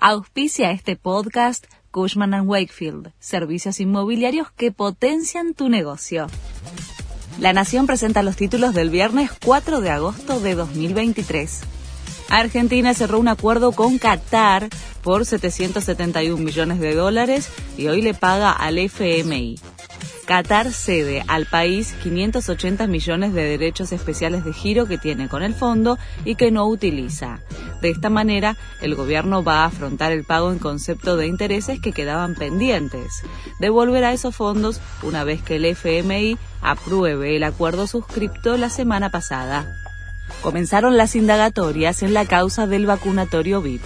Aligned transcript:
Auspicia 0.00 0.70
este 0.70 0.94
podcast 0.94 1.66
Cushman⁇ 1.90 2.30
Wakefield, 2.46 3.10
servicios 3.18 3.80
inmobiliarios 3.80 4.48
que 4.52 4.70
potencian 4.70 5.54
tu 5.54 5.68
negocio. 5.68 6.28
La 7.40 7.52
Nación 7.52 7.88
presenta 7.88 8.22
los 8.22 8.36
títulos 8.36 8.74
del 8.74 8.90
viernes 8.90 9.32
4 9.44 9.80
de 9.80 9.90
agosto 9.90 10.38
de 10.38 10.54
2023. 10.54 11.62
Argentina 12.30 12.94
cerró 12.94 13.18
un 13.18 13.26
acuerdo 13.26 13.72
con 13.72 13.98
Qatar 13.98 14.68
por 15.02 15.26
771 15.26 16.44
millones 16.44 16.78
de 16.78 16.94
dólares 16.94 17.50
y 17.76 17.88
hoy 17.88 18.00
le 18.00 18.14
paga 18.14 18.52
al 18.52 18.78
FMI. 18.78 19.58
Qatar 20.26 20.72
cede 20.72 21.24
al 21.26 21.46
país 21.46 21.92
580 22.04 22.86
millones 22.86 23.34
de 23.34 23.42
derechos 23.42 23.90
especiales 23.90 24.44
de 24.44 24.52
giro 24.52 24.86
que 24.86 24.98
tiene 24.98 25.28
con 25.28 25.42
el 25.42 25.54
fondo 25.54 25.98
y 26.24 26.36
que 26.36 26.52
no 26.52 26.68
utiliza. 26.68 27.40
De 27.80 27.90
esta 27.90 28.10
manera, 28.10 28.56
el 28.80 28.94
gobierno 28.94 29.44
va 29.44 29.62
a 29.62 29.66
afrontar 29.66 30.12
el 30.12 30.24
pago 30.24 30.50
en 30.50 30.58
concepto 30.58 31.16
de 31.16 31.26
intereses 31.26 31.80
que 31.80 31.92
quedaban 31.92 32.34
pendientes. 32.34 33.22
Devolverá 33.60 34.12
esos 34.12 34.34
fondos 34.34 34.80
una 35.02 35.24
vez 35.24 35.42
que 35.42 35.56
el 35.56 35.64
FMI 35.64 36.38
apruebe 36.60 37.36
el 37.36 37.44
acuerdo 37.44 37.86
suscripto 37.86 38.56
la 38.56 38.70
semana 38.70 39.10
pasada. 39.10 39.72
Comenzaron 40.42 40.96
las 40.96 41.14
indagatorias 41.14 42.02
en 42.02 42.14
la 42.14 42.26
causa 42.26 42.66
del 42.66 42.86
vacunatorio 42.86 43.62
VIP. 43.62 43.82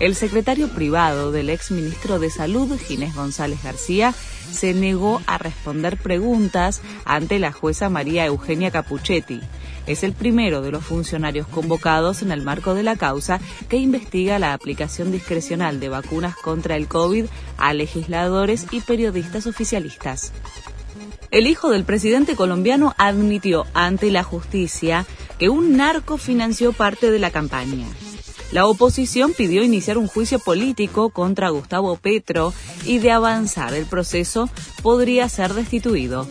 El 0.00 0.16
secretario 0.16 0.68
privado 0.68 1.30
del 1.30 1.48
ex 1.48 1.70
ministro 1.70 2.18
de 2.18 2.28
Salud, 2.28 2.76
Ginés 2.76 3.14
González 3.14 3.62
García, 3.62 4.12
se 4.50 4.74
negó 4.74 5.22
a 5.26 5.38
responder 5.38 5.96
preguntas 5.96 6.82
ante 7.04 7.38
la 7.38 7.52
jueza 7.52 7.88
María 7.88 8.26
Eugenia 8.26 8.72
Capuchetti. 8.72 9.40
Es 9.86 10.04
el 10.04 10.12
primero 10.12 10.62
de 10.62 10.70
los 10.70 10.84
funcionarios 10.84 11.46
convocados 11.48 12.22
en 12.22 12.30
el 12.30 12.42
marco 12.42 12.74
de 12.74 12.82
la 12.82 12.96
causa 12.96 13.40
que 13.68 13.76
investiga 13.76 14.38
la 14.38 14.52
aplicación 14.52 15.10
discrecional 15.10 15.80
de 15.80 15.88
vacunas 15.88 16.36
contra 16.36 16.76
el 16.76 16.86
COVID 16.86 17.26
a 17.56 17.74
legisladores 17.74 18.66
y 18.70 18.80
periodistas 18.80 19.46
oficialistas. 19.46 20.32
El 21.30 21.46
hijo 21.46 21.70
del 21.70 21.84
presidente 21.84 22.36
colombiano 22.36 22.94
admitió 22.98 23.66
ante 23.72 24.10
la 24.10 24.22
justicia 24.22 25.06
que 25.38 25.48
un 25.48 25.76
narco 25.76 26.18
financió 26.18 26.72
parte 26.72 27.10
de 27.10 27.18
la 27.18 27.30
campaña. 27.30 27.86
La 28.52 28.66
oposición 28.66 29.32
pidió 29.32 29.62
iniciar 29.62 29.96
un 29.96 30.06
juicio 30.06 30.38
político 30.38 31.08
contra 31.08 31.48
Gustavo 31.48 31.96
Petro 31.96 32.52
y 32.84 32.98
de 32.98 33.10
avanzar 33.10 33.72
el 33.72 33.86
proceso 33.86 34.50
podría 34.82 35.26
ser 35.30 35.54
destituido. 35.54 36.28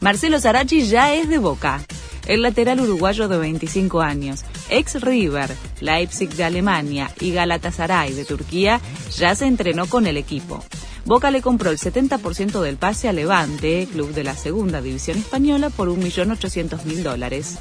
Marcelo 0.00 0.40
Sarachi 0.40 0.86
ya 0.86 1.14
es 1.14 1.28
de 1.28 1.36
Boca. 1.36 1.84
El 2.26 2.40
lateral 2.40 2.80
uruguayo 2.80 3.28
de 3.28 3.36
25 3.36 4.00
años, 4.00 4.44
ex 4.70 5.00
River, 5.02 5.54
Leipzig 5.80 6.30
de 6.30 6.44
Alemania 6.44 7.10
y 7.20 7.32
Galatasaray 7.32 8.14
de 8.14 8.24
Turquía, 8.24 8.80
ya 9.16 9.34
se 9.34 9.46
entrenó 9.46 9.86
con 9.86 10.06
el 10.06 10.16
equipo. 10.16 10.64
Boca 11.04 11.30
le 11.30 11.42
compró 11.42 11.70
el 11.70 11.78
70% 11.78 12.62
del 12.62 12.78
pase 12.78 13.10
a 13.10 13.12
Levante, 13.12 13.86
club 13.92 14.14
de 14.14 14.24
la 14.24 14.34
segunda 14.34 14.80
división 14.80 15.18
española, 15.18 15.68
por 15.68 15.88
1.800.000 15.88 17.02
dólares. 17.02 17.58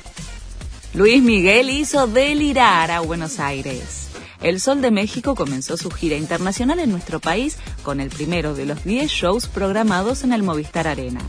Luis 0.94 1.22
Miguel 1.22 1.70
hizo 1.70 2.08
delirar 2.08 2.90
a 2.90 3.02
Buenos 3.02 3.40
Aires. 3.40 4.08
El 4.42 4.62
Sol 4.62 4.82
de 4.82 4.92
México 4.92 5.36
comenzó 5.36 5.76
su 5.76 5.90
gira 5.92 6.16
internacional 6.16 6.80
en 6.80 6.92
nuestro 6.92 7.20
país 7.20 7.58
con 7.82 8.00
el 8.00 8.10
primero 8.10 8.54
de 8.54 8.66
los 8.66 8.84
10 8.86 9.10
shows 9.10 9.48
programados 9.48 10.24
en 10.24 10.32
el 10.32 10.44
Movistar 10.44 10.88
Arena. 10.88 11.22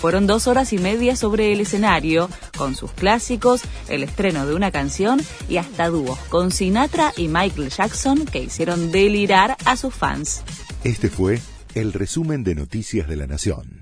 Fueron 0.00 0.28
dos 0.28 0.46
horas 0.46 0.72
y 0.72 0.78
media 0.78 1.16
sobre 1.16 1.52
el 1.52 1.60
escenario, 1.60 2.30
con 2.56 2.76
sus 2.76 2.92
clásicos, 2.92 3.62
el 3.88 4.04
estreno 4.04 4.46
de 4.46 4.54
una 4.54 4.70
canción 4.70 5.20
y 5.48 5.56
hasta 5.56 5.88
dúos 5.88 6.18
con 6.28 6.52
Sinatra 6.52 7.12
y 7.16 7.26
Michael 7.26 7.70
Jackson 7.70 8.24
que 8.24 8.40
hicieron 8.40 8.92
delirar 8.92 9.56
a 9.64 9.76
sus 9.76 9.92
fans. 9.92 10.42
Este 10.84 11.08
fue 11.10 11.40
el 11.74 11.92
resumen 11.92 12.44
de 12.44 12.54
Noticias 12.54 13.08
de 13.08 13.16
la 13.16 13.26
Nación. 13.26 13.77